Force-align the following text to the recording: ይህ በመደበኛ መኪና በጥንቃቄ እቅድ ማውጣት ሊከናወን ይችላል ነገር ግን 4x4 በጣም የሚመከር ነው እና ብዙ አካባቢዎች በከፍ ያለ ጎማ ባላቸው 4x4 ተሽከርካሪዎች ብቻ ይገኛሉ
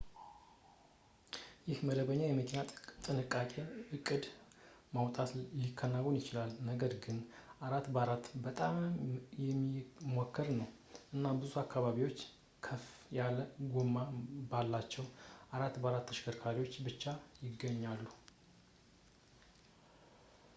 ይህ 1.69 1.79
በመደበኛ 1.81 2.21
መኪና 2.37 2.59
በጥንቃቄ 2.69 3.51
እቅድ 3.95 4.23
ማውጣት 4.95 5.31
ሊከናወን 5.63 6.17
ይችላል 6.19 6.53
ነገር 6.69 6.93
ግን 7.03 7.17
4x4 7.69 8.31
በጣም 8.45 8.75
የሚመከር 9.49 10.49
ነው 10.61 10.69
እና 11.17 11.23
ብዙ 11.43 11.53
አካባቢዎች 11.65 12.17
በከፍ 12.29 12.87
ያለ 13.19 13.39
ጎማ 13.75 13.95
ባላቸው 14.53 15.05
4x4 15.61 16.03
ተሽከርካሪዎች 16.09 16.73
ብቻ 16.89 17.03
ይገኛሉ 17.47 18.03